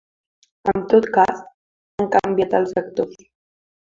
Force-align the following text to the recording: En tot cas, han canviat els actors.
En 0.73 0.79
tot 0.93 1.07
cas, 1.17 1.43
han 2.03 2.09
canviat 2.15 2.57
els 2.61 2.73
actors. 2.85 3.21